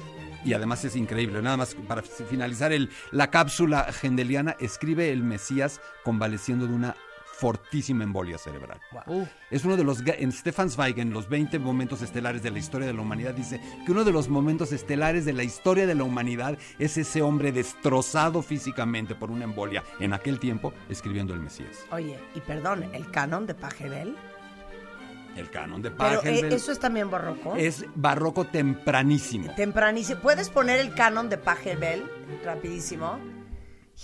[0.45, 5.81] Y además es increíble, nada más para finalizar el, la cápsula gendeliana, escribe el Mesías
[6.03, 6.97] convaleciendo de una
[7.43, 8.81] fortísima embolia cerebral.
[9.05, 9.29] Uf.
[9.51, 12.87] Es uno de los, en Stefan Zweig, en los 20 momentos estelares de la historia
[12.87, 16.05] de la humanidad, dice que uno de los momentos estelares de la historia de la
[16.05, 21.85] humanidad es ese hombre destrozado físicamente por una embolia, en aquel tiempo escribiendo el Mesías.
[21.91, 24.15] Oye, y perdón, el canon de Pachelbel.
[25.37, 27.57] El canon de Pero eh, Pachelbel eso es también barroco.
[27.57, 29.53] es barroco tempranísimo.
[29.57, 30.21] Tempranísimo.
[30.21, 32.05] ¿Puedes poner el canon de Pachelbel?
[32.45, 33.19] Rapidísimo.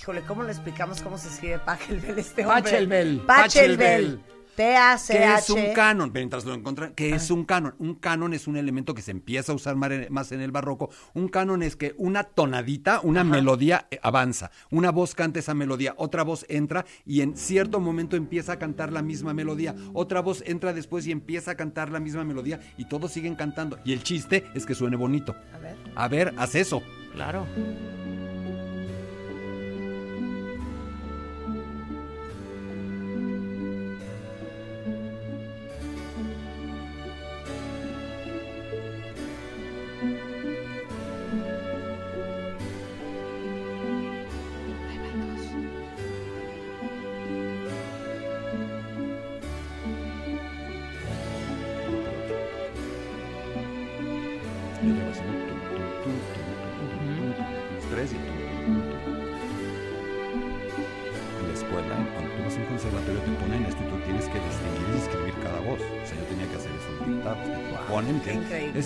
[0.00, 2.62] Híjole, ¿cómo le explicamos cómo se escribe Pachelbel este hombre?
[2.62, 3.20] Pachelbel.
[3.26, 4.20] Pachelbel.
[4.54, 5.18] P-A-C-H.
[5.18, 6.10] ¿Qué es un canon?
[6.12, 7.74] Mientras lo encuentran, ¿qué es un canon?
[7.78, 10.90] Un canon es un elemento que se empieza a usar más en el barroco.
[11.14, 14.50] Un canon es que una tonadita, una melodía eh, avanza.
[14.70, 18.92] Una voz canta esa melodía, otra voz entra y en cierto momento empieza a cantar
[18.92, 19.74] la misma melodía.
[19.94, 23.78] Otra voz entra después y empieza a cantar la misma melodía y todos siguen cantando.
[23.84, 25.36] Y el chiste es que suene bonito.
[25.54, 25.76] A ver.
[25.94, 26.82] A ver, haz eso.
[27.12, 27.46] Claro.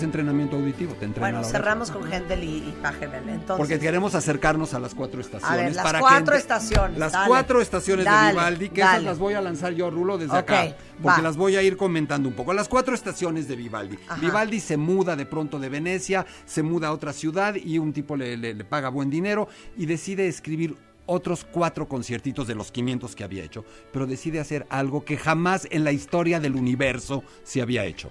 [0.03, 2.73] Es entrenamiento auditivo, te Bueno, cerramos con Händel y, y.
[2.83, 5.59] Entonces, Porque queremos acercarnos a las cuatro estaciones.
[5.59, 7.27] A ver, las para cuatro que- estaciones, Las dale.
[7.27, 10.75] cuatro estaciones Dale, de Vivaldi, que esas las voy a lanzar yo, Rulo, desde acá.
[11.01, 11.23] Porque va.
[11.23, 12.53] las voy a ir comentando un poco.
[12.53, 13.97] Las cuatro estaciones de Vivaldi.
[14.07, 14.19] Ajá.
[14.21, 18.15] Vivaldi se muda de pronto de Venecia, se muda a otra ciudad y un tipo
[18.15, 23.15] le, le- le paga buen dinero y decide escribir otros cuatro conciertitos de los 500
[23.15, 27.61] que había hecho, pero decide hacer algo que jamás en la historia del universo se
[27.61, 28.09] había hecho.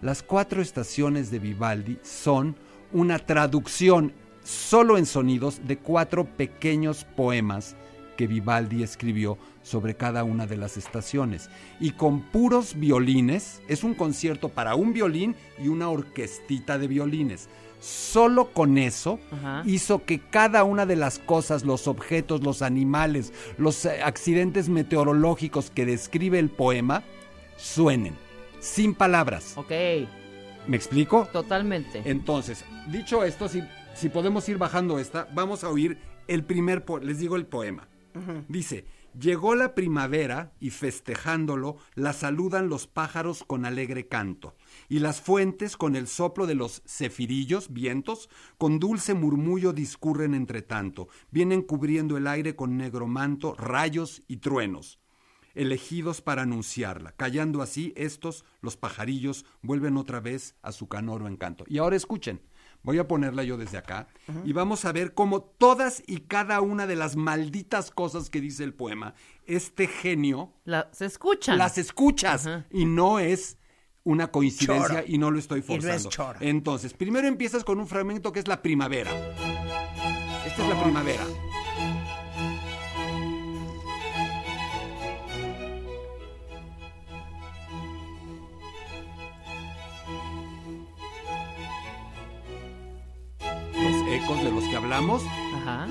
[0.00, 2.56] Las cuatro estaciones de Vivaldi son
[2.92, 7.76] una traducción solo en sonidos de cuatro pequeños poemas
[8.16, 11.48] que Vivaldi escribió sobre cada una de las estaciones.
[11.80, 17.48] Y con puros violines, es un concierto para un violín y una orquestita de violines.
[17.82, 19.62] Solo con eso Ajá.
[19.66, 25.70] hizo que cada una de las cosas, los objetos, los animales, los eh, accidentes meteorológicos
[25.72, 27.02] que describe el poema
[27.56, 28.14] suenen,
[28.60, 29.54] sin palabras.
[29.56, 29.72] Ok.
[30.68, 31.26] ¿Me explico?
[31.32, 32.02] Totalmente.
[32.04, 33.64] Entonces, dicho esto, si,
[33.94, 37.88] si podemos ir bajando esta, vamos a oír el primer, po- les digo el poema.
[38.46, 38.84] Dice,
[39.18, 44.56] llegó la primavera y festejándolo, la saludan los pájaros con alegre canto,
[44.88, 50.62] y las fuentes con el soplo de los cefirillos, vientos, con dulce murmullo discurren entre
[50.62, 54.98] tanto, vienen cubriendo el aire con negro manto, rayos y truenos
[55.54, 57.12] elegidos para anunciarla.
[57.12, 61.64] Callando así, estos, los pajarillos, vuelven otra vez a su canoro encanto.
[61.68, 62.40] Y ahora escuchen,
[62.82, 64.08] voy a ponerla yo desde acá
[64.44, 68.64] y vamos a ver cómo todas y cada una de las malditas cosas que dice
[68.64, 69.14] el poema,
[69.46, 71.58] este genio La- se escuchan.
[71.58, 73.58] las escuchas y no es
[74.04, 75.04] una coincidencia Choro.
[75.06, 76.10] y no lo estoy Y no es forzando.
[76.44, 79.10] Entonces, primero empiezas con un fragmento que es la primavera.
[80.44, 81.24] Esta es la primavera.
[94.14, 95.22] Ecos de los que hablamos
[95.56, 95.88] Ajá.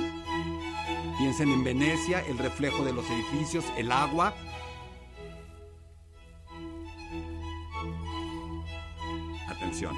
[1.21, 4.33] Piensen en Venecia, el reflejo de los edificios, el agua.
[9.47, 9.95] Atención.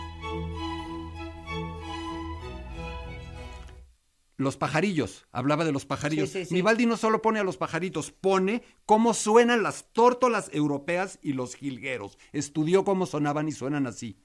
[4.35, 6.29] Los pajarillos, hablaba de los pajarillos.
[6.29, 6.55] Sí, sí, sí.
[6.55, 11.55] Vivaldi no solo pone a los pajaritos, pone cómo suenan las tórtolas europeas y los
[11.55, 12.17] jilgueros.
[12.33, 14.17] Estudió cómo sonaban y suenan así.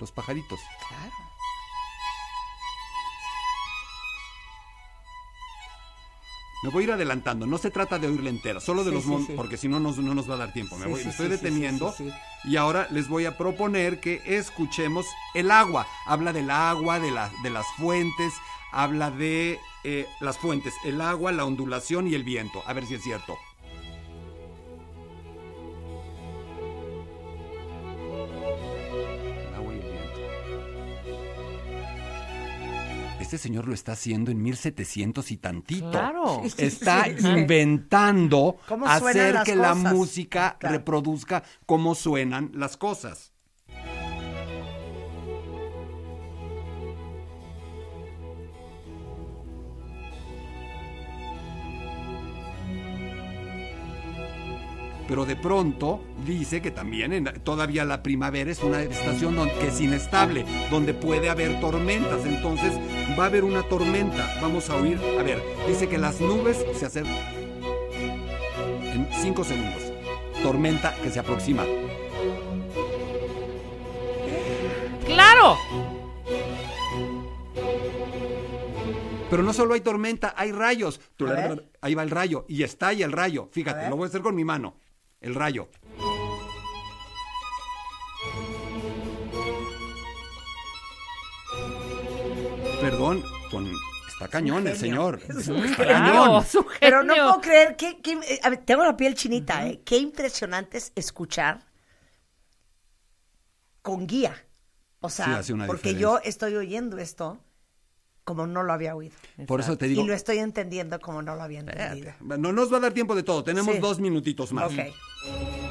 [0.00, 0.58] Los pajaritos.
[0.88, 1.12] Claro.
[6.62, 9.26] Me voy a ir adelantando, no se trata de oírla entera, solo de Sí, los
[9.26, 10.76] sí, porque si no no nos va a dar tiempo.
[10.76, 11.94] Me, voy- me estoy deteniendo
[12.44, 15.86] y ahora les voy a proponer que escuchemos el agua.
[16.04, 18.34] Habla del agua, de, la- de las fuentes,
[18.72, 22.62] habla de eh, las fuentes, el agua, la ondulación y el viento.
[22.66, 23.38] A ver si es cierto.
[33.34, 35.90] Este señor lo está haciendo en 1700 y tantito.
[35.92, 36.42] Claro.
[36.58, 37.28] Está Sí, sí.
[37.28, 40.76] inventando ¿Cómo suenan hacer que la música Claro.
[40.76, 43.32] reproduzca cómo suenan las cosas.
[55.10, 59.80] Pero de pronto dice que también en- todavía la primavera es una estación que es
[59.80, 62.24] inestable, donde puede haber tormentas.
[62.24, 62.72] Entonces
[63.18, 64.32] va a haber una tormenta.
[64.40, 65.00] Vamos a oír.
[65.18, 67.16] A ver, dice que las nubes se acercan
[67.92, 69.82] en cinco segundos.
[70.44, 71.64] Tormenta que se aproxima.
[75.06, 75.56] ¡Claro!
[79.28, 81.00] Pero no solo hay tormenta, hay rayos.
[81.80, 83.48] Ahí va el rayo y estalla el rayo.
[83.50, 84.74] Fíjate, lo voy a hacer con mi mano.
[85.20, 85.68] El rayo.
[92.80, 93.70] Perdón, con
[94.08, 95.20] está cañón el señor.
[95.28, 96.44] Es un Está cañón.
[96.80, 99.82] Pero no puedo creer que, que- eh, a ver, tengo la piel chinita, ¿eh?
[99.84, 101.64] Qué impresionante es escuchar
[103.82, 104.34] con guía.
[105.00, 106.02] O sea, Sí, hace una porque diferencia.
[106.02, 107.38] yo estoy oyendo esto
[108.24, 109.14] como no lo había oído.
[109.46, 110.02] Por eso te digo.
[110.02, 112.12] Y lo estoy entendiendo como no lo había entendido.
[112.20, 113.42] No nos va a dar tiempo de todo.
[113.42, 113.80] Tenemos Sí.
[113.80, 114.70] dos minutitos más.
[115.22, 115.69] Ok.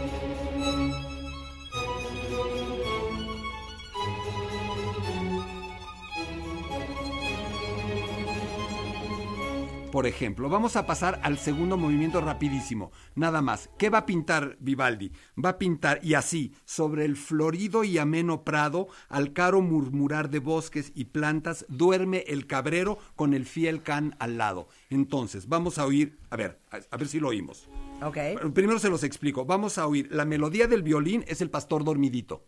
[9.92, 12.92] Por ejemplo, vamos a pasar al segundo movimiento rapidísimo.
[13.16, 13.72] Nada más.
[13.80, 15.12] ¿Qué va a pintar Vivaldi?
[15.44, 20.38] Va a pintar, y así, sobre el florido y ameno prado, al caro murmurar de
[20.38, 24.68] bosques y plantas, duerme el cabrero con el fiel can al lado.
[24.92, 27.68] Entonces, vamos a oír, a ver, a, a ver si lo oímos.
[28.02, 28.18] Ok.
[28.54, 29.46] Primero se los explico.
[29.46, 30.08] Vamos a oír.
[30.12, 32.46] La melodía del violín es el pastor dormidito.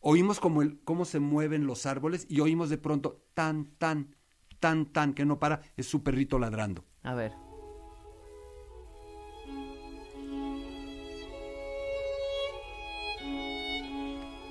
[0.00, 4.14] Oímos como el, cómo se mueven los árboles y oímos de pronto tan, tan,
[4.62, 5.60] tan, tan, que no para.
[5.76, 6.84] Es su perrito ladrando.
[7.02, 7.32] A ver.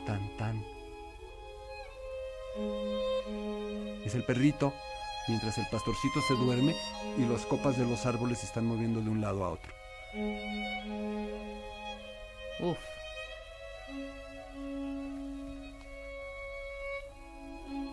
[0.06, 0.66] Tan, tan.
[4.06, 4.74] Es el perrito
[5.30, 6.76] mientras el pastorcito se duerme
[7.18, 9.74] y las copas de los árboles se están moviendo de un lado a otro.
[12.60, 12.91] Uf.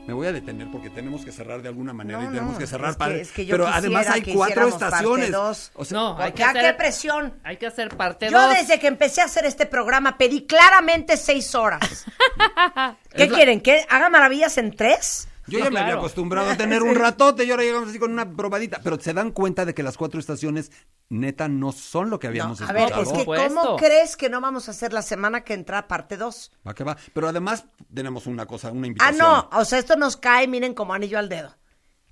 [0.09, 2.59] Me voy a detener porque tenemos que cerrar de alguna manera No, y tenemos no,
[2.59, 3.21] que cerrar es que- padre.
[3.21, 5.31] es que yo Pero además hay que cuatro estaciones.
[5.31, 5.71] dos.
[5.75, 7.35] O sea, No, hay que ¿a qué hacer, presión?
[7.45, 8.55] hay que hacer parte Yo 2.
[8.55, 12.07] desde que empecé a hacer este programa pedí claramente seis horas.
[13.15, 13.61] ¿Qué Es la- quieren?
[13.61, 15.29] ¿Que haga maravillas en tres?
[15.49, 18.13] Yo No, ya me había acostumbrado a tener un ratote y ahora llegamos así con
[18.13, 18.81] una probadita.
[18.83, 20.71] Pero se dan cuenta de que las cuatro estaciones
[21.09, 23.25] neta no son lo que No, habíamos a ver, es que.
[23.25, 26.53] ¿cómo crees que no vamos a hacer la semana que entra parte dos?
[26.67, 26.97] Va que va.
[27.13, 29.19] Pero además tenemos una cosa, una Ah, invitación.
[29.19, 31.57] no, o sea, esto nos cae, miren, como anillo al dedo.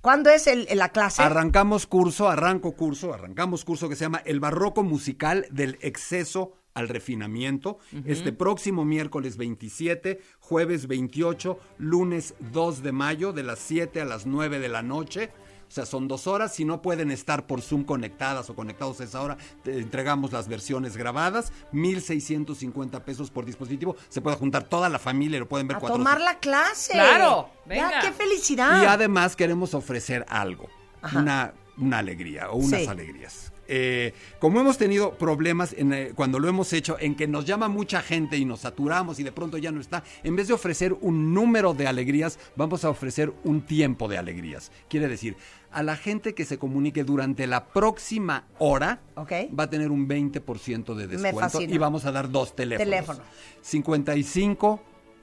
[0.01, 1.21] ¿Cuándo es el, la clase?
[1.21, 6.87] Arrancamos curso, arranco curso, arrancamos curso que se llama El Barroco Musical del Exceso al
[6.89, 7.79] Refinamiento.
[8.05, 14.25] Este próximo miércoles 27, jueves 28, lunes 2 de mayo, de las 7 a las
[14.27, 15.31] 9 de la noche.
[15.67, 16.53] O sea, son dos horas.
[16.55, 20.47] Si no pueden estar por Zoom conectadas o conectados a esa hora, te entregamos las
[20.47, 21.51] versiones grabadas.
[21.73, 23.95] 1,650 pesos por dispositivo.
[24.09, 26.93] Se puede juntar toda la familia y lo pueden ver a cuatro tomar la clase.
[26.93, 27.99] Claro, Ya, venga.
[28.01, 28.81] qué felicidad.
[28.81, 30.69] y además queremos ofrecer algo,
[31.01, 31.19] Ajá.
[31.19, 32.87] una, una alegría o unas Sí.
[32.87, 33.51] alegrías.
[33.69, 37.67] Eh, como hemos tenido problemas en, eh, cuando lo hemos hecho, en que nos llama
[37.67, 40.93] mucha gente y nos saturamos y de pronto ya no está, en vez de ofrecer
[41.01, 44.71] un número de alegrías, vamos a ofrecer un tiempo de alegrías.
[44.87, 45.35] Quiere decir,
[45.69, 50.95] a la gente que se comunique durante la próxima hora, va a tener un 20%
[50.95, 52.89] de descuento y vamos a dar dos teléfonos.
[52.89, 53.19] Teléfono.
[53.61, 54.81] 55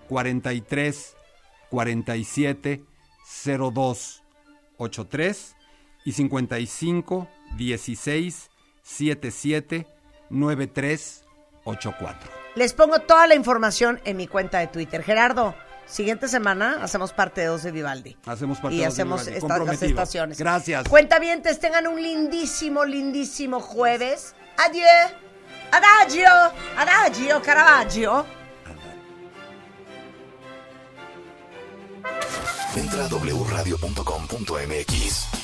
[0.08, 1.16] 43
[1.70, 2.84] 47
[3.72, 4.22] 02
[4.76, 5.56] 83
[6.04, 8.50] y 55 16
[8.82, 9.86] 77
[10.30, 11.24] 93
[11.64, 12.30] 84.
[12.56, 15.02] Les pongo toda la información en mi cuenta de Twitter.
[15.02, 15.54] Gerardo,
[15.86, 18.16] siguiente semana hacemos parte 2 de Vivaldi.
[18.26, 19.38] Hacemos parte y dos de hacemos Vivaldi.
[19.44, 20.38] esta- las estaciones.
[20.38, 20.88] Gracias.
[20.88, 24.34] Cuentavientes, tengan un lindísimo, lindísimo jueves.
[24.58, 25.12] Adiós.
[25.72, 26.28] Adagio.
[26.76, 28.24] Adagio, Caravaggio.
[32.76, 35.43] Entra a wradio.com.mx.